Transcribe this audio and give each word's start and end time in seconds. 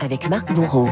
avec 0.00 0.28
Marc 0.28 0.52
Bourreau. 0.52 0.88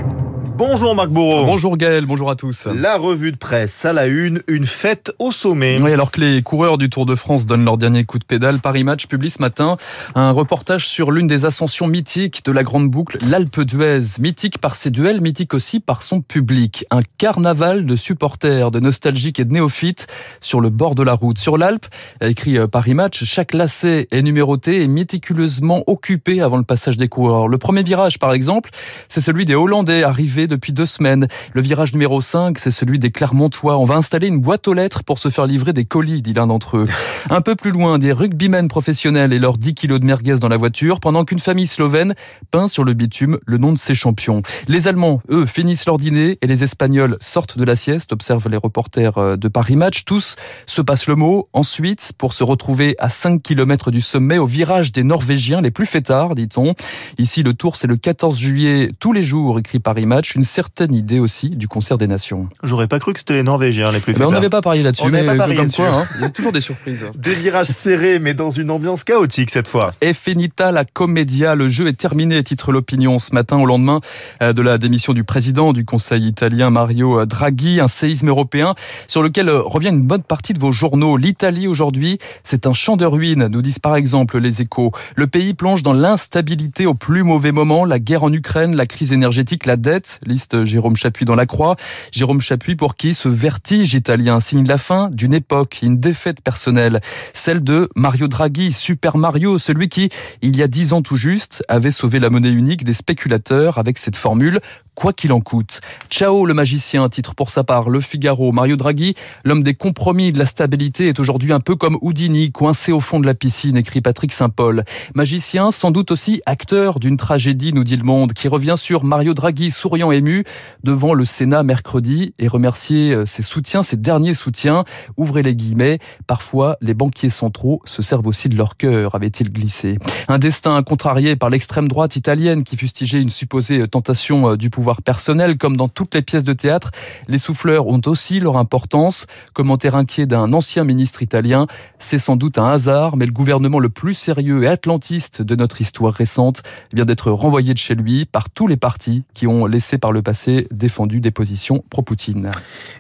Bonjour 0.58 0.97
Marc 0.97 1.10
Bourreau. 1.10 1.45
Bonjour 1.45 1.77
Gaël, 1.77 2.05
bonjour 2.05 2.32
à 2.32 2.35
tous. 2.35 2.66
La 2.66 2.97
revue 2.97 3.31
de 3.31 3.37
presse 3.37 3.85
à 3.85 3.93
la 3.93 4.06
une, 4.06 4.43
une 4.48 4.66
fête 4.66 5.12
au 5.21 5.30
sommet. 5.30 5.80
Oui, 5.80 5.92
alors 5.92 6.11
que 6.11 6.21
les 6.21 6.42
coureurs 6.42 6.79
du 6.79 6.90
Tour 6.90 7.06
de 7.06 7.14
France 7.14 7.46
donnent 7.46 7.64
leur 7.64 7.79
dernier 7.79 8.03
coup 8.03 8.19
de 8.19 8.24
pédale, 8.24 8.58
Paris 8.58 8.82
Match 8.82 9.06
publie 9.06 9.30
ce 9.30 9.40
matin 9.40 9.76
un 10.16 10.32
reportage 10.32 10.88
sur 10.88 11.12
l'une 11.12 11.29
des 11.29 11.44
ascensions 11.44 11.86
mythiques 11.86 12.44
de 12.44 12.50
la 12.50 12.64
grande 12.64 12.90
boucle, 12.90 13.18
l'Alpe 13.24 13.60
d'Huez. 13.60 14.19
Mythique 14.19 14.58
par 14.58 14.74
ses 14.74 14.90
duels, 14.90 15.21
mythique 15.21 15.54
aussi 15.54 15.79
par 15.79 16.03
son 16.03 16.23
public. 16.23 16.85
Un 16.91 17.03
carnaval 17.19 17.87
de 17.87 17.95
supporters, 17.95 18.73
de 18.73 18.81
nostalgiques 18.81 19.39
et 19.39 19.45
de 19.45 19.53
néophytes 19.53 20.09
sur 20.41 20.61
le 20.61 20.71
bord 20.71 20.97
de 20.97 21.05
la 21.05 21.15
route. 21.15 21.39
Sur 21.39 21.57
l'Alpe, 21.57 21.87
écrit 22.21 22.59
Paris 22.67 22.95
Match, 22.95 23.23
chaque 23.23 23.55
lacet 23.55 24.09
est 24.11 24.23
numéroté 24.23 24.83
et 24.83 24.89
méticuleusement 24.89 25.85
occupé 25.87 26.41
avant 26.41 26.57
le 26.57 26.65
passage 26.65 26.97
des 26.97 27.07
coureurs. 27.07 27.47
Le 27.47 27.59
premier 27.59 27.85
virage, 27.85 28.19
par 28.19 28.33
exemple, 28.33 28.71
c'est 29.09 29.21
celui 29.21 29.45
des 29.45 29.55
Hollandais 29.55 30.02
arrivés 30.02 30.48
depuis 30.48 30.73
deux 30.73 30.87
semaines. 30.87 31.29
Le 31.52 31.61
virage 31.61 31.93
numéro 31.93 32.20
5, 32.20 32.59
c'est 32.59 32.70
celui 32.70 32.98
des 32.98 33.11
Clermontois. 33.11 33.79
On 33.79 33.84
va 33.84 33.95
installer 33.95 34.27
une 34.27 34.41
boîte 34.41 34.66
aux 34.66 34.74
lettres 34.74 35.05
pour 35.05 35.19
se 35.19 35.29
faire 35.29 35.47
livrer 35.47 35.73
des 35.73 35.84
colis, 35.84 36.23
dit 36.23 36.33
l'un 36.33 36.47
d'entre 36.47 36.79
eux. 36.79 36.84
Un 37.30 37.41
peu 37.41 37.55
plus 37.55 37.71
loin, 37.71 37.98
des 37.98 38.12
rugbymen 38.12 38.69
professionnels 38.69 39.33
et 39.33 39.38
leurs 39.38 39.59
10 39.59 39.74
kilos 39.74 40.01
de 40.01 40.07
merguez 40.07 40.38
dans 40.38 40.48
la 40.48 40.57
voiture, 40.57 41.01
pendant 41.01 41.24
qu'une 41.24 41.38
famille 41.38 41.66
slovène 41.66 42.15
peint 42.51 42.69
sur 42.69 42.84
le 42.84 42.95
bitume 42.95 43.38
le 43.47 43.59
nom 43.59 43.73
de 43.73 43.79
ses 43.79 43.95
champions. 43.95 44.43
Les 44.66 44.88
Allemands, 44.88 45.21
eux, 45.30 45.47
finissent 45.47 45.87
leur 45.87 45.98
dîner 45.98 46.38
et 46.41 46.47
les 46.47 46.65
Espagnols 46.65 47.16
sortent 47.21 47.59
de 47.59 47.65
la 47.65 47.77
sieste, 47.77 48.12
observent 48.12 48.49
les 48.49 48.57
reporters 48.57 49.19
euh, 49.19 49.37
de 49.37 49.49
Paris 49.49 49.77
Match. 49.77 50.05
Tous 50.05 50.37
se 50.66 50.80
passent 50.80 51.07
le 51.07 51.16
mot. 51.16 51.49
Ensuite, 51.52 52.12
pour 52.16 52.33
se 52.33 52.45
retrouver 52.45 52.96
à 52.99 53.09
5 53.09 53.43
km 53.43 53.91
du 53.91 54.01
sommet, 54.01 54.38
au 54.38 54.46
virage 54.46 54.93
des 54.93 55.05
Norvégiens 55.05 55.60
les 55.60 55.71
plus 55.71 55.87
fêtards, 55.87 56.35
dit-on. 56.35 56.74
Ici, 57.19 57.43
le 57.43 57.55
tour, 57.55 57.77
c'est 57.77 57.87
le 57.87 57.96
14 57.96 58.38
juillet, 58.38 58.91
tous 58.99 59.12
les 59.12 59.23
jours, 59.23 59.59
écrit 59.59 59.79
Paris 59.79 60.07
Match 60.07 60.37
une 60.38 60.45
certaine 60.45 60.95
idée 60.95 61.19
aussi 61.19 61.51
du 61.51 61.66
concert 61.66 61.99
des 61.99 62.07
nations. 62.07 62.49
J'aurais 62.63 62.87
pas 62.87 63.01
cru 63.01 63.13
que 63.13 63.18
c'était 63.18 63.35
les 63.35 63.43
Norvégiens 63.43 63.90
les 63.90 63.99
plus 63.99 64.16
mais 64.16 64.24
On 64.24 64.30
n'avait 64.30 64.48
pas 64.48 64.62
parié 64.62 64.82
là-dessus, 64.82 65.10
mais 65.10 65.24
pas 65.24 65.34
parié 65.34 65.56
comme 65.56 65.70
quoi, 65.70 65.88
hein, 65.88 66.06
il 66.16 66.22
y 66.22 66.24
a 66.24 66.30
toujours 66.30 66.52
des 66.52 66.60
surprises. 66.60 67.06
Des 67.16 67.34
virages 67.34 67.66
serrés, 67.66 68.20
mais 68.20 68.34
dans 68.34 68.50
une 68.50 68.70
ambiance 68.70 69.02
chaotique 69.02 69.50
cette 69.50 69.66
fois. 69.66 69.90
Et 70.00 70.14
finita 70.14 70.70
la 70.70 70.84
commedia, 70.84 71.56
le 71.56 71.68
jeu 71.68 71.88
est 71.88 71.98
terminé, 71.98 72.42
titre 72.44 72.70
l'opinion 72.70 73.18
ce 73.18 73.34
matin 73.34 73.58
au 73.58 73.66
lendemain 73.66 74.00
euh, 74.42 74.52
de 74.52 74.62
la 74.62 74.78
démission 74.78 75.12
du 75.12 75.24
président 75.24 75.72
du 75.72 75.84
Conseil 75.84 76.28
italien 76.28 76.70
Mario 76.70 77.26
Draghi, 77.26 77.80
un 77.80 77.88
séisme 77.88 78.28
européen 78.28 78.74
sur 79.08 79.22
lequel 79.22 79.48
euh, 79.48 79.60
revient 79.60 79.88
une 79.88 80.06
bonne 80.06 80.22
partie 80.22 80.52
de 80.52 80.60
vos 80.60 80.72
journaux. 80.72 81.16
L'Italie 81.16 81.66
aujourd'hui, 81.66 82.18
c'est 82.44 82.66
un 82.66 82.72
champ 82.72 82.96
de 82.96 83.04
ruines, 83.04 83.48
nous 83.48 83.62
disent 83.62 83.80
par 83.80 83.96
exemple 83.96 84.38
les 84.38 84.62
échos. 84.62 84.92
Le 85.16 85.26
pays 85.26 85.54
plonge 85.54 85.82
dans 85.82 85.92
l'instabilité 85.92 86.86
au 86.86 86.94
plus 86.94 87.24
mauvais 87.24 87.52
moment, 87.52 87.84
la 87.84 87.98
guerre 87.98 88.22
en 88.22 88.32
Ukraine, 88.32 88.76
la 88.76 88.86
crise 88.86 89.12
énergétique, 89.12 89.66
la 89.66 89.76
dette, 89.76 90.20
Jérôme 90.64 90.96
Chapuis 90.96 91.24
dans 91.24 91.34
la 91.34 91.46
Croix. 91.46 91.76
Jérôme 92.12 92.40
Chapuis 92.40 92.76
pour 92.76 92.94
qui 92.96 93.14
ce 93.14 93.28
vertige 93.28 93.94
italien 93.94 94.40
signe 94.40 94.66
la 94.66 94.78
fin 94.78 95.08
d'une 95.10 95.34
époque, 95.34 95.80
une 95.82 95.98
défaite 95.98 96.40
personnelle, 96.40 97.00
celle 97.34 97.62
de 97.62 97.88
Mario 97.96 98.28
Draghi, 98.28 98.72
Super 98.72 99.16
Mario, 99.16 99.58
celui 99.58 99.88
qui, 99.88 100.10
il 100.42 100.56
y 100.56 100.62
a 100.62 100.68
dix 100.68 100.92
ans 100.92 101.02
tout 101.02 101.16
juste, 101.16 101.64
avait 101.68 101.90
sauvé 101.90 102.18
la 102.18 102.30
monnaie 102.30 102.52
unique 102.52 102.84
des 102.84 102.94
spéculateurs 102.94 103.78
avec 103.78 103.98
cette 103.98 104.16
formule 104.16 104.60
quoi 104.98 105.12
qu'il 105.12 105.32
en 105.32 105.38
coûte. 105.38 105.80
Ciao 106.10 106.44
le 106.44 106.54
magicien, 106.54 107.08
titre 107.08 107.36
pour 107.36 107.50
sa 107.50 107.62
part 107.62 107.88
Le 107.88 108.00
Figaro. 108.00 108.50
Mario 108.50 108.74
Draghi, 108.74 109.14
l'homme 109.44 109.62
des 109.62 109.74
compromis 109.74 110.32
de 110.32 110.41
la 110.41 110.46
stabilité, 110.46 111.06
est 111.06 111.20
aujourd'hui 111.20 111.52
un 111.52 111.60
peu 111.60 111.77
comme 111.77 111.96
Houdini, 112.00 112.50
coincé 112.50 112.91
au 112.91 112.98
fond 112.98 113.20
de 113.20 113.26
la 113.26 113.34
piscine, 113.34 113.76
écrit 113.76 114.00
Patrick 114.00 114.32
Saint-Paul. 114.32 114.82
Magicien, 115.14 115.70
sans 115.70 115.92
doute 115.92 116.10
aussi 116.10 116.42
acteur 116.46 116.98
d'une 116.98 117.16
tragédie, 117.16 117.72
nous 117.72 117.84
dit 117.84 117.96
le 117.96 118.02
monde, 118.02 118.32
qui 118.32 118.48
revient 118.48 118.74
sur 118.76 119.04
Mario 119.04 119.34
Draghi, 119.34 119.70
souriant 119.70 120.10
ému, 120.10 120.42
devant 120.82 121.14
le 121.14 121.24
Sénat 121.24 121.62
mercredi 121.62 122.34
et 122.41 122.48
remercier 122.48 123.14
euh, 123.14 123.24
ses 123.24 123.44
soutiens, 123.44 123.84
ses 123.84 123.96
derniers 123.96 124.34
soutiens. 124.34 124.82
Ouvrez 125.16 125.44
les 125.44 125.54
guillemets. 125.54 126.00
Parfois, 126.26 126.76
les 126.80 126.94
banquiers 126.94 127.30
centraux 127.30 127.80
se 127.84 128.03
servent 128.03 128.26
aussi 128.26 128.48
de 128.48 128.56
leur 128.56 128.76
cœur, 128.76 129.15
avait-il 129.15 129.53
glissé. 129.53 129.97
Un 130.26 130.38
destin 130.38 130.82
contrarié 130.82 131.36
par 131.36 131.50
l'extrême 131.50 131.86
droite 131.86 132.16
italienne 132.16 132.65
qui 132.65 132.76
fustigeait 132.76 133.22
une 133.22 133.30
supposée 133.30 133.86
tentation 133.86 134.50
euh, 134.50 134.56
du 134.56 134.70
pouvoir 134.70 134.88
personnel, 134.97 135.59
comme 135.59 135.76
dans 135.76 135.88
toutes 135.88 136.15
les 136.15 136.22
pièces 136.22 136.44
de 136.44 136.53
théâtre, 136.53 136.91
les 137.28 137.38
souffleurs 137.38 137.87
ont 137.87 138.00
aussi 138.06 138.41
leur 138.41 138.56
importance. 138.56 139.26
Commentaire 139.53 139.94
inquiet 139.94 140.26
d'un 140.26 140.53
ancien 140.53 140.84
ministre 140.84 141.22
italien, 141.22 141.66
c'est 141.99 142.19
sans 142.19 142.37
doute 142.37 142.59
un 142.59 142.71
hasard, 142.71 143.16
mais 143.16 143.27
le 143.27 143.32
gouvernement 143.32 143.78
le 143.78 143.88
plus 143.88 144.15
sérieux 144.15 144.65
et 144.65 144.69
atlantiste 144.69 145.43
de 145.43 145.54
notre 145.54 145.81
histoire 145.81 146.12
récente 146.12 146.62
vient 146.93 147.04
d'être 147.04 147.31
renvoyé 147.31 147.75
de 147.75 147.78
chez 147.78 147.94
lui 147.94 148.25
par 148.25 148.50
tous 148.50 148.66
les 148.66 148.77
partis 148.77 149.25
qui 149.34 149.47
ont 149.47 149.66
laissé 149.66 149.98
par 149.98 150.12
le 150.12 150.22
passé 150.22 150.66
défendu 150.71 151.21
des 151.21 151.31
positions 151.31 151.84
pro-Poutine. 151.91 152.50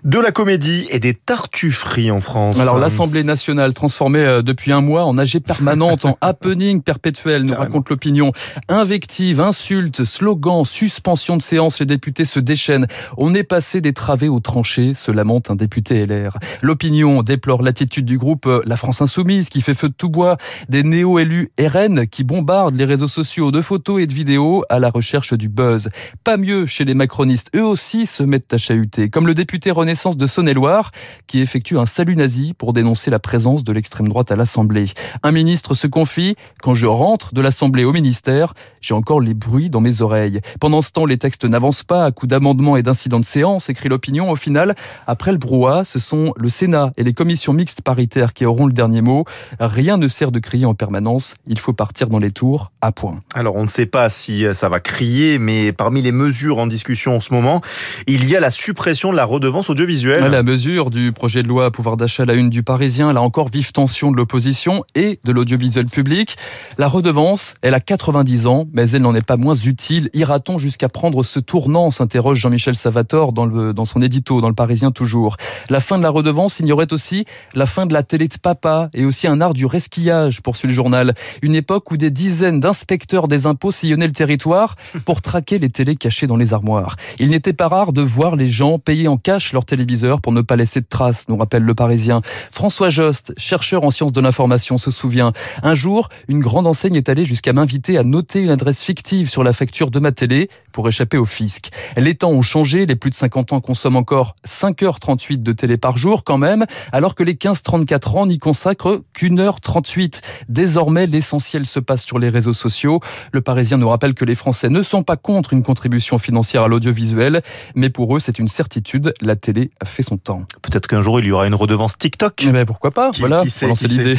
De 0.04 0.18
la 0.18 0.32
comédie 0.32 0.86
et 0.90 1.00
des 1.00 1.14
tartufferies 1.14 2.10
en 2.10 2.20
France. 2.20 2.58
Alors 2.60 2.78
l'Assemblée 2.78 3.24
nationale 3.24 3.74
transformée 3.74 4.20
euh, 4.20 4.42
depuis 4.42 4.72
un 4.72 4.80
mois 4.80 5.04
en 5.04 5.18
AG 5.18 5.40
permanente, 5.40 6.04
en 6.04 6.16
happening 6.20 6.82
perpétuel, 6.82 7.42
nous 7.44 7.54
raconte 7.54 7.88
l'opinion. 7.90 8.32
Invectives, 8.68 9.40
insultes, 9.40 10.04
slogans, 10.04 10.64
suspension 10.64 11.36
de 11.36 11.42
séance 11.42 11.77
les 11.80 11.86
députés 11.86 12.24
se 12.24 12.40
déchaînent. 12.40 12.86
On 13.16 13.34
est 13.34 13.44
passé 13.44 13.80
des 13.80 13.92
travées 13.92 14.28
aux 14.28 14.40
tranchées, 14.40 14.94
se 14.94 15.10
lamente 15.10 15.50
un 15.50 15.56
député 15.56 16.06
LR. 16.06 16.38
L'opinion 16.62 17.22
déplore 17.22 17.62
l'attitude 17.62 18.04
du 18.04 18.18
groupe 18.18 18.46
euh, 18.46 18.62
La 18.66 18.76
France 18.76 19.02
Insoumise 19.02 19.48
qui 19.48 19.60
fait 19.60 19.74
feu 19.74 19.88
de 19.88 19.94
tout 19.94 20.08
bois, 20.08 20.36
des 20.68 20.82
néo-élus 20.82 21.50
RN 21.58 22.06
qui 22.06 22.24
bombardent 22.24 22.76
les 22.76 22.84
réseaux 22.84 23.08
sociaux 23.08 23.50
de 23.50 23.62
photos 23.62 24.00
et 24.00 24.06
de 24.06 24.14
vidéos 24.14 24.64
à 24.68 24.78
la 24.78 24.90
recherche 24.90 25.32
du 25.34 25.48
buzz. 25.48 25.88
Pas 26.24 26.36
mieux 26.36 26.66
chez 26.66 26.84
les 26.84 26.94
macronistes, 26.94 27.50
eux 27.54 27.64
aussi 27.64 28.06
se 28.06 28.22
mettent 28.22 28.52
à 28.52 28.58
chahuter, 28.58 29.10
comme 29.10 29.26
le 29.26 29.34
député 29.34 29.70
Renaissance 29.70 30.16
de 30.16 30.26
Saône-et-Loire 30.26 30.92
qui 31.26 31.40
effectue 31.40 31.78
un 31.78 31.86
salut 31.86 32.16
nazi 32.16 32.54
pour 32.54 32.72
dénoncer 32.72 33.10
la 33.10 33.18
présence 33.18 33.64
de 33.64 33.72
l'extrême 33.72 34.08
droite 34.08 34.30
à 34.32 34.36
l'Assemblée. 34.36 34.86
Un 35.22 35.32
ministre 35.32 35.74
se 35.74 35.86
confie, 35.86 36.36
quand 36.62 36.74
je 36.74 36.86
rentre 36.86 37.34
de 37.34 37.40
l'Assemblée 37.40 37.84
au 37.84 37.92
ministère, 37.92 38.54
j'ai 38.80 38.94
encore 38.94 39.20
les 39.20 39.34
bruits 39.34 39.70
dans 39.70 39.80
mes 39.80 40.00
oreilles. 40.00 40.40
Pendant 40.60 40.82
ce 40.82 40.90
temps, 40.90 41.06
les 41.06 41.18
textes 41.18 41.44
n'avancent 41.44 41.67
pas 41.86 42.04
à 42.04 42.12
coup 42.12 42.26
d'amendements 42.26 42.76
et 42.76 42.82
d'incidents 42.82 43.20
de 43.20 43.24
séance, 43.24 43.68
écrit 43.68 43.88
l'opinion. 43.88 44.30
Au 44.30 44.36
final, 44.36 44.74
après 45.06 45.32
le 45.32 45.38
brouhaha, 45.38 45.84
ce 45.84 45.98
sont 45.98 46.32
le 46.36 46.48
Sénat 46.48 46.92
et 46.96 47.04
les 47.04 47.12
commissions 47.12 47.52
mixtes 47.52 47.82
paritaires 47.82 48.32
qui 48.32 48.44
auront 48.44 48.66
le 48.66 48.72
dernier 48.72 49.00
mot. 49.00 49.24
Rien 49.60 49.96
ne 49.96 50.08
sert 50.08 50.32
de 50.32 50.38
crier 50.38 50.66
en 50.66 50.74
permanence. 50.74 51.34
Il 51.46 51.58
faut 51.58 51.72
partir 51.72 52.08
dans 52.08 52.18
les 52.18 52.30
tours 52.30 52.72
à 52.80 52.92
point. 52.92 53.20
Alors, 53.34 53.56
on 53.56 53.62
ne 53.62 53.68
sait 53.68 53.86
pas 53.86 54.08
si 54.08 54.44
ça 54.52 54.68
va 54.68 54.80
crier, 54.80 55.38
mais 55.38 55.72
parmi 55.72 56.02
les 56.02 56.12
mesures 56.12 56.58
en 56.58 56.66
discussion 56.66 57.16
en 57.16 57.20
ce 57.20 57.32
moment, 57.32 57.60
il 58.06 58.28
y 58.28 58.36
a 58.36 58.40
la 58.40 58.50
suppression 58.50 59.10
de 59.10 59.16
la 59.16 59.24
redevance 59.24 59.70
audiovisuelle. 59.70 60.24
La 60.30 60.42
mesure 60.42 60.90
du 60.90 61.12
projet 61.12 61.42
de 61.42 61.48
loi 61.48 61.70
pouvoir 61.70 61.96
d'achat 61.96 62.22
à 62.22 62.26
la 62.26 62.34
une 62.34 62.50
du 62.50 62.62
Parisien, 62.62 63.12
là 63.12 63.22
encore 63.22 63.48
vive 63.48 63.72
tension 63.72 64.10
de 64.10 64.16
l'opposition 64.16 64.84
et 64.94 65.20
de 65.24 65.32
l'audiovisuel 65.32 65.86
public. 65.86 66.36
La 66.78 66.88
redevance, 66.88 67.54
elle 67.62 67.74
a 67.74 67.80
90 67.80 68.46
ans, 68.46 68.66
mais 68.72 68.90
elle 68.90 69.02
n'en 69.02 69.14
est 69.14 69.24
pas 69.24 69.36
moins 69.36 69.54
utile. 69.54 70.10
Ira-t-on 70.14 70.58
jusqu'à 70.58 70.88
prendre 70.88 71.24
ce 71.24 71.40
tournant, 71.48 71.90
s'interroge 71.90 72.38
Jean-Michel 72.38 72.76
Savator 72.76 73.32
dans, 73.32 73.46
le, 73.46 73.72
dans 73.72 73.86
son 73.86 74.02
édito, 74.02 74.42
dans 74.42 74.48
le 74.48 74.54
Parisien 74.54 74.90
toujours. 74.90 75.38
La 75.70 75.80
fin 75.80 75.96
de 75.96 76.02
la 76.02 76.10
redevance 76.10 76.60
ignorait 76.60 76.92
aussi 76.92 77.24
la 77.54 77.64
fin 77.64 77.86
de 77.86 77.94
la 77.94 78.02
télé 78.02 78.28
de 78.28 78.36
papa 78.36 78.90
et 78.92 79.06
aussi 79.06 79.26
un 79.26 79.40
art 79.40 79.54
du 79.54 79.64
resquillage, 79.64 80.42
poursuit 80.42 80.68
le 80.68 80.74
journal. 80.74 81.14
Une 81.40 81.54
époque 81.54 81.90
où 81.90 81.96
des 81.96 82.10
dizaines 82.10 82.60
d'inspecteurs 82.60 83.28
des 83.28 83.46
impôts 83.46 83.72
sillonnaient 83.72 84.06
le 84.06 84.12
territoire 84.12 84.76
pour 85.06 85.22
traquer 85.22 85.58
les 85.58 85.70
télés 85.70 85.96
cachées 85.96 86.26
dans 86.26 86.36
les 86.36 86.52
armoires. 86.52 86.96
Il 87.18 87.30
n'était 87.30 87.54
pas 87.54 87.66
rare 87.66 87.94
de 87.94 88.02
voir 88.02 88.36
les 88.36 88.48
gens 88.48 88.78
payer 88.78 89.08
en 89.08 89.16
cash 89.16 89.54
leur 89.54 89.64
téléviseur 89.64 90.20
pour 90.20 90.32
ne 90.32 90.42
pas 90.42 90.56
laisser 90.56 90.82
de 90.82 90.86
traces, 90.86 91.24
nous 91.28 91.36
rappelle 91.38 91.62
le 91.62 91.74
Parisien. 91.74 92.20
François 92.50 92.90
Jost, 92.90 93.32
chercheur 93.38 93.84
en 93.84 93.90
sciences 93.90 94.12
de 94.12 94.20
l'information, 94.20 94.76
se 94.76 94.90
souvient. 94.90 95.32
Un 95.62 95.74
jour, 95.74 96.10
une 96.28 96.40
grande 96.40 96.66
enseigne 96.66 96.96
est 96.96 97.08
allée 97.08 97.24
jusqu'à 97.24 97.54
m'inviter 97.54 97.96
à 97.96 98.02
noter 98.02 98.40
une 98.40 98.50
adresse 98.50 98.82
fictive 98.82 99.30
sur 99.30 99.42
la 99.42 99.54
facture 99.54 99.90
de 99.90 99.98
ma 99.98 100.12
télé 100.12 100.50
pour 100.72 100.86
échapper 100.88 101.16
au 101.16 101.24
fisc. 101.38 101.70
Les 101.96 102.16
temps 102.16 102.30
ont 102.30 102.42
changé, 102.42 102.84
les 102.84 102.96
plus 102.96 103.10
de 103.10 103.14
50 103.14 103.52
ans 103.52 103.60
consomment 103.60 103.96
encore 103.96 104.34
5h38 104.44 105.40
de 105.40 105.52
télé 105.52 105.76
par 105.76 105.96
jour 105.96 106.24
quand 106.24 106.36
même, 106.36 106.66
alors 106.90 107.14
que 107.14 107.22
les 107.22 107.34
15-34 107.34 108.18
ans 108.18 108.26
n'y 108.26 108.38
consacrent 108.38 109.02
qu'une 109.12 109.38
heure 109.38 109.60
38. 109.60 110.20
Désormais, 110.48 111.06
l'essentiel 111.06 111.64
se 111.64 111.78
passe 111.78 112.02
sur 112.02 112.18
les 112.18 112.28
réseaux 112.28 112.52
sociaux. 112.52 113.00
Le 113.30 113.40
Parisien 113.40 113.76
nous 113.76 113.88
rappelle 113.88 114.14
que 114.14 114.24
les 114.24 114.34
Français 114.34 114.68
ne 114.68 114.82
sont 114.82 115.04
pas 115.04 115.16
contre 115.16 115.52
une 115.52 115.62
contribution 115.62 116.18
financière 116.18 116.64
à 116.64 116.68
l'audiovisuel, 116.68 117.42
mais 117.76 117.88
pour 117.88 118.16
eux, 118.16 118.20
c'est 118.20 118.40
une 118.40 118.48
certitude, 118.48 119.14
la 119.20 119.36
télé 119.36 119.70
a 119.80 119.84
fait 119.84 120.02
son 120.02 120.16
temps. 120.16 120.42
Peut-être 120.62 120.88
qu'un 120.88 121.02
jour, 121.02 121.20
il 121.20 121.26
y 121.26 121.30
aura 121.30 121.46
une 121.46 121.54
redevance 121.54 121.96
TikTok. 121.98 122.42
Eh 122.44 122.50
ben, 122.50 122.66
pourquoi 122.66 122.90
pas? 122.90 123.12
Voilà, 123.20 123.44
qui 123.44 123.86
l'idée. 123.86 124.18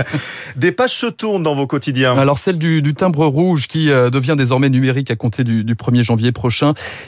Des 0.56 0.72
pages 0.72 0.94
se 0.94 1.06
tournent 1.06 1.42
dans 1.42 1.54
vos 1.54 1.66
quotidiens. 1.66 2.16
Alors 2.16 2.38
celle 2.38 2.56
du, 2.56 2.94
timbre 2.94 3.26
rouge 3.26 3.66
qui 3.66 3.90
euh, 3.90 4.08
devient 4.08 4.36
désormais 4.38 4.70
numérique 4.70 5.10
à 5.10 5.16
compter 5.16 5.44
du, 5.44 5.62
du 5.62 5.74
1er 5.74 6.02
janvier 6.02 6.32
prochain 6.32 6.53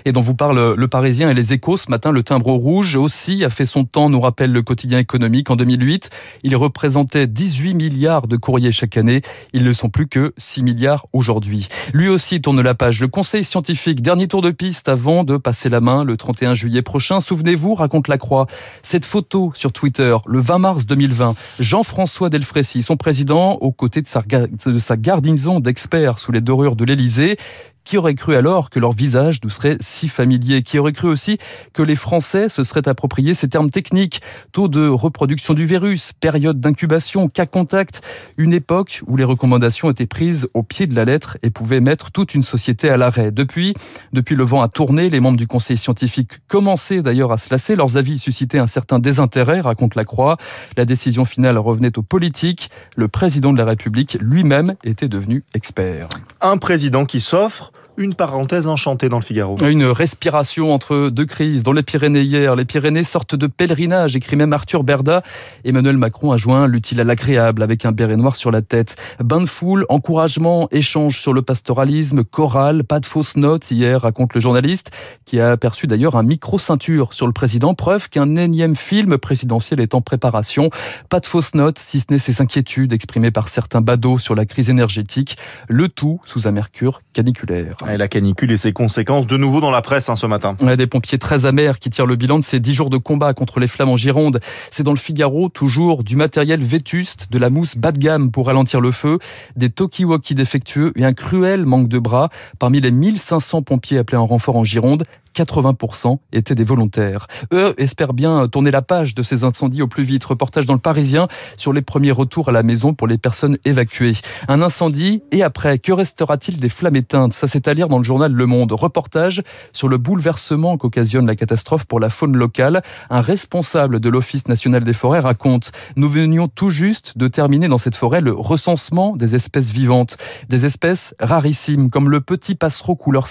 et 0.04 0.12
dont 0.12 0.20
vous 0.20 0.34
parle 0.34 0.74
le 0.74 0.88
Parisien 0.88 1.30
et 1.30 1.34
les 1.34 1.52
Échos. 1.52 1.76
Ce 1.76 1.90
matin, 1.90 2.10
le 2.10 2.22
timbre 2.22 2.52
rouge 2.52 2.96
aussi 2.96 3.44
a 3.44 3.50
fait 3.50 3.66
son 3.66 3.84
temps, 3.84 4.08
nous 4.08 4.20
rappelle 4.20 4.52
le 4.52 4.62
quotidien 4.62 4.98
économique. 4.98 5.50
En 5.50 5.56
2008, 5.56 6.10
il 6.42 6.56
représentait 6.56 7.26
18 7.26 7.74
milliards 7.74 8.26
de 8.26 8.36
courriers 8.36 8.72
chaque 8.72 8.96
année. 8.96 9.22
Ils 9.52 9.64
ne 9.64 9.72
sont 9.72 9.88
plus 9.88 10.08
que 10.08 10.32
6 10.38 10.62
milliards 10.62 11.06
aujourd'hui. 11.12 11.68
Lui 11.92 12.08
aussi 12.08 12.40
tourne 12.40 12.60
la 12.60 12.74
page. 12.74 13.00
Le 13.00 13.08
conseil 13.08 13.44
scientifique, 13.44 14.02
dernier 14.02 14.28
tour 14.28 14.42
de 14.42 14.50
piste 14.50 14.88
avant 14.88 15.24
de 15.24 15.36
passer 15.36 15.68
la 15.68 15.80
main 15.80 16.04
le 16.04 16.16
31 16.16 16.54
juillet 16.54 16.82
prochain. 16.82 17.20
Souvenez-vous, 17.20 17.74
raconte 17.74 18.08
la 18.08 18.18
Croix, 18.18 18.46
cette 18.82 19.04
photo 19.04 19.52
sur 19.54 19.72
Twitter 19.72 20.16
le 20.26 20.40
20 20.40 20.58
mars 20.58 20.86
2020. 20.86 21.34
Jean-François 21.58 22.30
Delfrécy, 22.30 22.82
son 22.82 22.96
président, 22.96 23.52
aux 23.54 23.72
côtés 23.72 24.02
de 24.02 24.08
sa, 24.08 24.22
de 24.22 24.94
garnison 24.96 25.60
d'experts 25.60 26.18
sous 26.18 26.32
les 26.32 26.40
dorures 26.40 26.76
de 26.76 26.84
l'Élysée. 26.84 27.36
Qui 27.86 27.98
aurait 27.98 28.16
cru 28.16 28.34
alors 28.34 28.68
que 28.68 28.80
leur 28.80 28.90
visage 28.90 29.38
nous 29.44 29.48
serait 29.48 29.76
si 29.78 30.08
familier? 30.08 30.62
Qui 30.62 30.80
aurait 30.80 30.92
cru 30.92 31.06
aussi 31.06 31.38
que 31.72 31.82
les 31.82 31.94
Français 31.94 32.48
se 32.48 32.64
seraient 32.64 32.88
appropriés 32.88 33.32
ces 33.32 33.46
termes 33.46 33.70
techniques? 33.70 34.22
Taux 34.50 34.66
de 34.66 34.88
reproduction 34.88 35.54
du 35.54 35.66
virus, 35.66 36.12
période 36.12 36.58
d'incubation, 36.58 37.28
cas 37.28 37.46
contact, 37.46 38.00
une 38.38 38.52
époque 38.52 39.02
où 39.06 39.16
les 39.16 39.22
recommandations 39.22 39.88
étaient 39.88 40.08
prises 40.08 40.48
au 40.52 40.64
pied 40.64 40.88
de 40.88 40.96
la 40.96 41.04
lettre 41.04 41.38
et 41.44 41.50
pouvaient 41.50 41.80
mettre 41.80 42.10
toute 42.10 42.34
une 42.34 42.42
société 42.42 42.90
à 42.90 42.96
l'arrêt. 42.96 43.30
Depuis, 43.30 43.72
depuis 44.12 44.34
le 44.34 44.42
vent 44.42 44.62
a 44.62 44.68
tourné, 44.68 45.08
les 45.08 45.20
membres 45.20 45.38
du 45.38 45.46
conseil 45.46 45.76
scientifique 45.76 46.40
commençaient 46.48 47.02
d'ailleurs 47.02 47.30
à 47.30 47.38
se 47.38 47.50
lasser. 47.52 47.76
Leurs 47.76 47.96
avis 47.96 48.18
suscitaient 48.18 48.58
un 48.58 48.66
certain 48.66 48.98
désintérêt, 48.98 49.60
raconte 49.60 49.94
la 49.94 50.04
Croix. 50.04 50.38
La 50.76 50.86
décision 50.86 51.24
finale 51.24 51.56
revenait 51.56 51.96
aux 51.96 52.02
politiques. 52.02 52.68
Le 52.96 53.06
président 53.06 53.52
de 53.52 53.58
la 53.58 53.64
République 53.64 54.18
lui-même 54.20 54.74
était 54.82 55.06
devenu 55.06 55.44
expert. 55.54 56.08
Un 56.40 56.56
président 56.58 57.04
qui 57.04 57.20
s'offre 57.20 57.70
une 57.96 58.14
parenthèse 58.14 58.66
enchantée 58.66 59.08
dans 59.08 59.18
le 59.18 59.24
Figaro. 59.24 59.56
Une 59.62 59.84
respiration 59.84 60.72
entre 60.72 61.08
deux 61.08 61.24
crises. 61.24 61.62
Dans 61.62 61.72
les 61.72 61.82
Pyrénées 61.82 62.22
hier, 62.22 62.56
les 62.56 62.64
Pyrénées 62.64 63.04
sortent 63.04 63.34
de 63.34 63.46
pèlerinage, 63.46 64.16
écrit 64.16 64.36
même 64.36 64.52
Arthur 64.52 64.84
Berda. 64.84 65.22
Emmanuel 65.64 65.96
Macron 65.96 66.32
a 66.32 66.36
joint 66.36 66.66
l'utile 66.66 67.00
à 67.00 67.04
l'agréable 67.04 67.62
avec 67.62 67.84
un 67.84 67.92
béret 67.92 68.16
noir 68.16 68.36
sur 68.36 68.50
la 68.50 68.62
tête. 68.62 68.96
Bain 69.20 69.40
de 69.40 69.46
foule, 69.46 69.86
encouragement, 69.88 70.68
échange 70.70 71.20
sur 71.20 71.32
le 71.32 71.42
pastoralisme, 71.42 72.24
chorale, 72.24 72.84
pas 72.84 73.00
de 73.00 73.06
fausses 73.06 73.36
notes 73.36 73.70
hier, 73.70 74.02
raconte 74.02 74.34
le 74.34 74.40
journaliste, 74.40 74.90
qui 75.24 75.40
a 75.40 75.50
aperçu 75.50 75.86
d'ailleurs 75.86 76.16
un 76.16 76.22
micro-ceinture 76.22 77.12
sur 77.12 77.26
le 77.26 77.32
président, 77.32 77.74
preuve 77.74 78.08
qu'un 78.08 78.36
énième 78.36 78.76
film 78.76 79.18
présidentiel 79.18 79.80
est 79.80 79.94
en 79.94 80.00
préparation. 80.00 80.70
Pas 81.08 81.20
de 81.20 81.26
fausses 81.26 81.54
notes, 81.54 81.78
si 81.78 82.00
ce 82.00 82.06
n'est 82.10 82.18
ses 82.18 82.40
inquiétudes 82.40 82.92
exprimées 82.92 83.30
par 83.30 83.48
certains 83.48 83.80
badauds 83.80 84.18
sur 84.18 84.34
la 84.34 84.44
crise 84.46 84.70
énergétique, 84.70 85.36
le 85.68 85.88
tout 85.88 86.20
sous 86.24 86.46
un 86.46 86.50
mercure 86.50 87.02
caniculaire. 87.12 87.76
Et 87.92 87.96
la 87.96 88.08
canicule 88.08 88.50
et 88.50 88.56
ses 88.56 88.72
conséquences 88.72 89.26
de 89.26 89.36
nouveau 89.36 89.60
dans 89.60 89.70
la 89.70 89.82
presse 89.82 90.08
hein, 90.08 90.16
ce 90.16 90.26
matin. 90.26 90.56
a 90.66 90.76
des 90.76 90.86
pompiers 90.86 91.18
très 91.18 91.46
amers 91.46 91.78
qui 91.78 91.90
tirent 91.90 92.06
le 92.06 92.16
bilan 92.16 92.38
de 92.38 92.44
ces 92.44 92.58
dix 92.58 92.74
jours 92.74 92.90
de 92.90 92.96
combat 92.96 93.32
contre 93.32 93.60
les 93.60 93.68
flammes 93.68 93.90
en 93.90 93.96
Gironde. 93.96 94.40
C'est 94.70 94.82
dans 94.82 94.92
le 94.92 94.98
Figaro 94.98 95.48
toujours 95.48 96.02
du 96.02 96.16
matériel 96.16 96.62
vétuste, 96.62 97.28
de 97.30 97.38
la 97.38 97.50
mousse 97.50 97.76
bas 97.76 97.92
de 97.92 97.98
gamme 97.98 98.30
pour 98.30 98.46
ralentir 98.46 98.80
le 98.80 98.90
feu, 98.90 99.18
des 99.56 99.70
talkie-walkie 99.70 100.34
défectueux 100.34 100.92
et 100.96 101.04
un 101.04 101.12
cruel 101.12 101.64
manque 101.64 101.88
de 101.88 101.98
bras. 101.98 102.30
Parmi 102.58 102.80
les 102.80 102.90
1500 102.90 103.62
pompiers 103.62 103.98
appelés 103.98 104.18
en 104.18 104.26
renfort 104.26 104.56
en 104.56 104.64
Gironde, 104.64 105.04
80% 105.36 106.18
étaient 106.32 106.54
des 106.54 106.64
volontaires. 106.64 107.26
Eux 107.52 107.74
espèrent 107.78 108.14
bien 108.14 108.48
tourner 108.48 108.70
la 108.70 108.82
page 108.82 109.14
de 109.14 109.22
ces 109.22 109.44
incendies 109.44 109.82
au 109.82 109.88
plus 109.88 110.02
vite. 110.02 110.24
Reportage 110.24 110.66
dans 110.66 110.72
le 110.72 110.80
Parisien 110.80 111.28
sur 111.56 111.72
les 111.72 111.82
premiers 111.82 112.12
retours 112.12 112.48
à 112.48 112.52
la 112.52 112.62
maison 112.62 112.94
pour 112.94 113.06
les 113.06 113.18
personnes 113.18 113.58
évacuées. 113.64 114.14
Un 114.48 114.62
incendie 114.62 115.22
et 115.32 115.42
après, 115.42 115.78
que 115.78 115.92
restera-t-il 115.92 116.58
des 116.58 116.68
flammes 116.68 116.96
éteintes? 116.96 117.34
Ça 117.34 117.46
c'est 117.46 117.68
à 117.68 117.74
lire 117.74 117.88
dans 117.88 117.98
le 117.98 118.04
journal 118.04 118.32
Le 118.32 118.46
Monde. 118.46 118.72
Reportage 118.72 119.42
sur 119.72 119.88
le 119.88 119.98
bouleversement 119.98 120.78
qu'occasionne 120.78 121.26
la 121.26 121.36
catastrophe 121.36 121.84
pour 121.84 122.00
la 122.00 122.08
faune 122.08 122.36
locale. 122.36 122.82
Un 123.10 123.20
responsable 123.20 124.00
de 124.00 124.08
l'Office 124.08 124.48
national 124.48 124.84
des 124.84 124.92
forêts 124.92 125.20
raconte 125.20 125.72
Nous 125.96 126.08
venions 126.08 126.48
tout 126.48 126.70
juste 126.70 127.18
de 127.18 127.28
terminer 127.28 127.68
dans 127.68 127.78
cette 127.78 127.96
forêt 127.96 128.20
le 128.20 128.32
recensement 128.32 129.16
des 129.16 129.34
espèces 129.34 129.70
vivantes, 129.70 130.16
des 130.48 130.64
espèces 130.64 131.14
rarissimes 131.20 131.90
comme 131.90 132.08
le 132.10 132.20
petit 132.20 132.54
passereau 132.54 132.96
couleur 132.96 133.26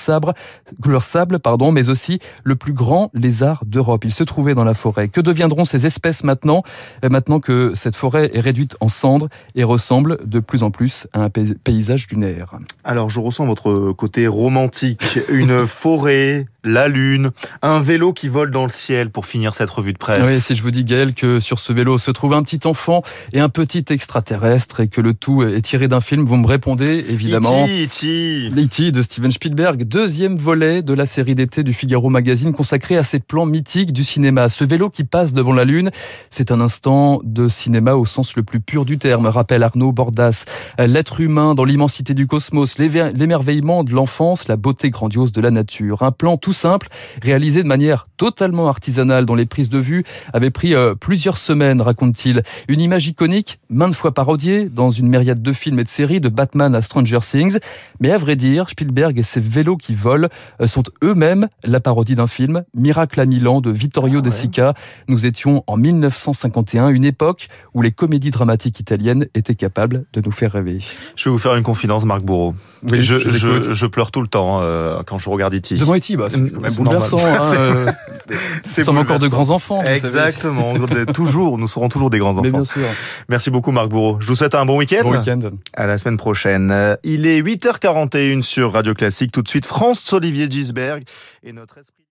couleur 0.81 1.03
sable, 1.03 1.39
pardon, 1.39 1.71
mais 1.71 1.89
aussi 1.89 1.94
aussi 1.95 2.19
le 2.43 2.57
plus 2.57 2.73
grand 2.73 3.09
lézard 3.13 3.63
d'Europe. 3.65 4.03
Il 4.03 4.13
se 4.13 4.25
trouvait 4.25 4.53
dans 4.53 4.65
la 4.65 4.73
forêt. 4.73 5.07
Que 5.07 5.21
deviendront 5.21 5.63
ces 5.63 5.85
espèces 5.85 6.25
maintenant, 6.25 6.61
euh, 7.05 7.09
maintenant 7.09 7.39
que 7.39 7.71
cette 7.73 7.95
forêt 7.95 8.31
est 8.33 8.41
réduite 8.41 8.75
en 8.81 8.89
cendres 8.89 9.29
et 9.55 9.63
ressemble 9.63 10.17
de 10.25 10.41
plus 10.41 10.61
en 10.61 10.71
plus 10.71 11.07
à 11.13 11.21
un 11.21 11.29
paysage 11.29 12.07
lunaire 12.11 12.51
Alors, 12.83 13.09
je 13.09 13.21
ressens 13.21 13.45
votre 13.45 13.93
côté 13.93 14.27
romantique. 14.27 15.19
Une 15.29 15.65
forêt, 15.67 16.47
la 16.65 16.89
lune, 16.89 17.31
un 17.61 17.79
vélo 17.79 18.11
qui 18.11 18.27
vole 18.27 18.51
dans 18.51 18.63
le 18.63 18.71
ciel 18.71 19.09
pour 19.09 19.25
finir 19.25 19.53
cette 19.53 19.69
revue 19.69 19.93
de 19.93 19.97
presse. 19.97 20.21
Oui, 20.25 20.41
si 20.41 20.53
je 20.53 20.63
vous 20.63 20.71
dis 20.71 20.83
Gaël 20.83 21.13
que 21.13 21.39
sur 21.39 21.59
ce 21.59 21.71
vélo 21.71 21.97
se 21.97 22.11
trouve 22.11 22.33
un 22.33 22.43
petit 22.43 22.67
enfant 22.67 23.03
et 23.31 23.39
un 23.39 23.49
petit 23.49 23.85
extraterrestre 23.89 24.81
et 24.81 24.89
que 24.89 24.99
le 24.99 25.13
tout 25.13 25.43
est 25.43 25.61
tiré 25.61 25.87
d'un 25.87 26.01
film, 26.01 26.25
vous 26.25 26.35
me 26.35 26.47
répondez 26.47 27.05
évidemment. 27.07 27.65
E.T. 27.65 28.49
E.T. 28.49 28.91
de 28.91 29.01
Steven 29.01 29.31
Spielberg, 29.31 29.83
deuxième 29.83 30.37
volet 30.37 30.81
de 30.81 30.93
la 30.93 31.05
série 31.05 31.35
d'été 31.35 31.63
du 31.63 31.73
Figaro 31.85 32.09
Magazine 32.09 32.51
consacré 32.51 32.97
à 32.97 33.03
ces 33.03 33.19
plans 33.19 33.45
mythiques 33.45 33.93
du 33.93 34.03
cinéma. 34.03 34.49
Ce 34.49 34.63
vélo 34.63 34.89
qui 34.89 35.03
passe 35.03 35.33
devant 35.33 35.53
la 35.53 35.65
lune, 35.65 35.91
c'est 36.31 36.49
un 36.49 36.59
instant 36.59 37.21
de 37.23 37.47
cinéma 37.47 37.93
au 37.93 38.05
sens 38.05 38.35
le 38.35 38.41
plus 38.41 38.59
pur 38.59 38.85
du 38.85 38.97
terme, 38.97 39.27
rappelle 39.27 39.61
Arnaud 39.61 39.91
Bordas. 39.91 40.45
L'être 40.79 41.21
humain 41.21 41.53
dans 41.53 41.63
l'immensité 41.63 42.15
du 42.15 42.25
cosmos, 42.25 42.79
l'émerveillement 42.79 43.83
de 43.83 43.91
l'enfance, 43.91 44.47
la 44.47 44.55
beauté 44.55 44.89
grandiose 44.89 45.31
de 45.31 45.41
la 45.41 45.51
nature. 45.51 46.01
Un 46.01 46.11
plan 46.11 46.37
tout 46.37 46.53
simple, 46.53 46.87
réalisé 47.21 47.61
de 47.61 47.67
manière 47.67 48.07
totalement 48.17 48.67
artisanale, 48.67 49.27
dont 49.27 49.35
les 49.35 49.45
prises 49.45 49.69
de 49.69 49.77
vue 49.77 50.03
avaient 50.33 50.49
pris 50.49 50.73
euh, 50.73 50.95
plusieurs 50.95 51.37
semaines, 51.37 51.83
raconte-t-il. 51.83 52.41
Une 52.67 52.81
image 52.81 53.05
iconique, 53.07 53.59
maintes 53.69 53.93
fois 53.93 54.11
parodiée 54.11 54.65
dans 54.65 54.89
une 54.89 55.07
myriade 55.07 55.43
de 55.43 55.53
films 55.53 55.77
et 55.77 55.83
de 55.83 55.89
séries, 55.89 56.19
de 56.19 56.29
Batman 56.29 56.73
à 56.73 56.81
Stranger 56.81 57.19
Things. 57.21 57.59
Mais 57.99 58.09
à 58.09 58.17
vrai 58.17 58.35
dire, 58.35 58.71
Spielberg 58.71 59.19
et 59.19 59.23
ses 59.23 59.39
vélos 59.39 59.77
qui 59.77 59.93
volent 59.93 60.29
euh, 60.61 60.67
sont 60.67 60.83
eux-mêmes 61.03 61.47
la 61.65 61.79
parodie 61.79 62.15
d'un 62.15 62.27
film, 62.27 62.63
Miracle 62.73 63.19
à 63.19 63.25
Milan 63.25 63.61
de 63.61 63.71
Vittorio 63.71 64.19
ah 64.19 64.21
De 64.21 64.29
Sica. 64.29 64.73
Nous 65.07 65.25
étions 65.25 65.63
en 65.67 65.77
1951, 65.77 66.89
une 66.89 67.05
époque 67.05 67.47
où 67.73 67.81
les 67.81 67.91
comédies 67.91 68.31
dramatiques 68.31 68.79
italiennes 68.79 69.27
étaient 69.33 69.55
capables 69.55 70.05
de 70.13 70.21
nous 70.23 70.31
faire 70.31 70.53
rêver. 70.53 70.79
Je 71.15 71.29
vais 71.29 71.31
vous 71.31 71.37
faire 71.37 71.55
une 71.55 71.63
confidence, 71.63 72.05
Marc 72.05 72.23
Bourreau. 72.23 72.55
Oui, 72.89 73.01
je, 73.01 73.17
je, 73.17 73.73
je, 73.73 73.85
pleure 73.87 74.11
tout 74.11 74.21
le 74.21 74.27
temps 74.27 74.59
euh, 74.61 75.01
quand 75.05 75.17
je 75.17 75.29
regarde 75.29 75.53
E.T. 75.53 75.75
Devant 75.77 75.95
E.T., 75.95 76.15
bah, 76.17 76.27
c'est 76.29 76.77
bouleversant. 76.77 77.17
Hein, 77.19 77.53
euh, 77.53 77.91
nous 78.29 78.83
sommes 78.83 78.97
encore 78.97 79.19
de 79.19 79.27
grands 79.27 79.49
enfants. 79.49 79.83
Exactement. 79.83 80.73
toujours, 81.13 81.57
nous 81.57 81.67
serons 81.67 81.89
toujours 81.89 82.09
des 82.09 82.19
grands 82.19 82.31
enfants. 82.31 82.41
Mais 82.43 82.51
bien 82.51 82.63
sûr. 82.63 82.87
Merci 83.29 83.49
beaucoup, 83.49 83.71
Marc 83.71 83.89
Bourreau. 83.89 84.17
Je 84.19 84.27
vous 84.27 84.35
souhaite 84.35 84.55
un 84.55 84.65
bon 84.65 84.77
week-end. 84.77 85.03
Bon 85.03 85.17
week-end. 85.17 85.39
À 85.73 85.85
la 85.85 85.97
semaine 85.97 86.17
prochaine. 86.17 86.97
Il 87.03 87.25
est 87.25 87.41
8h41 87.41 88.41
sur 88.41 88.73
Radio 88.73 88.93
Classique. 88.93 89.31
Tout 89.31 89.41
de 89.41 89.47
suite, 89.47 89.65
France 89.65 90.11
Olivier 90.13 90.49
Gisberg 90.49 91.03
et 91.43 91.53
notre 91.53 91.77
esprit. 91.77 91.95